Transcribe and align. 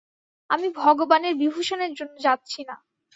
আমি 0.49 0.67
ভগবানের 0.77 1.33
বিভূষণের 1.35 1.91
জন্য 1.93 2.15
যাচ্ছি 2.19 2.61
না। 2.63 2.75